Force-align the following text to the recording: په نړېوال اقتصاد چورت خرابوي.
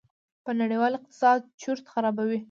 په 0.43 0.51
نړېوال 0.61 0.93
اقتصاد 0.95 1.39
چورت 1.61 1.85
خرابوي. 1.93 2.39